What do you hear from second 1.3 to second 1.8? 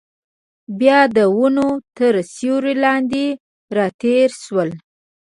ونو